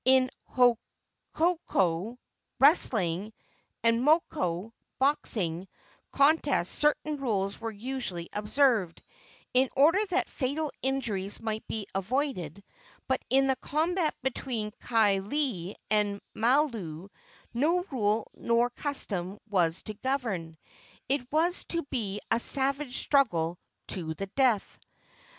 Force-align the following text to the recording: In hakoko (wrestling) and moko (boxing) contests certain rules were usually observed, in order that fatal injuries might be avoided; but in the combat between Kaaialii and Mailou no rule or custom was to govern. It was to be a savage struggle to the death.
In 0.03 0.31
hakoko 1.35 2.17
(wrestling) 2.57 3.33
and 3.83 4.01
moko 4.01 4.71
(boxing) 4.97 5.67
contests 6.11 6.69
certain 6.75 7.17
rules 7.17 7.61
were 7.61 7.69
usually 7.69 8.27
observed, 8.33 9.03
in 9.53 9.69
order 9.75 10.03
that 10.07 10.27
fatal 10.27 10.71
injuries 10.81 11.39
might 11.39 11.67
be 11.67 11.85
avoided; 11.93 12.63
but 13.07 13.21
in 13.29 13.45
the 13.45 13.55
combat 13.57 14.15
between 14.23 14.71
Kaaialii 14.81 15.75
and 15.91 16.19
Mailou 16.35 17.09
no 17.53 17.83
rule 17.91 18.27
or 18.33 18.71
custom 18.71 19.37
was 19.51 19.83
to 19.83 19.93
govern. 19.93 20.57
It 21.09 21.31
was 21.31 21.63
to 21.65 21.83
be 21.91 22.19
a 22.31 22.39
savage 22.39 22.97
struggle 22.97 23.59
to 23.89 24.15
the 24.15 24.25
death. 24.35 24.79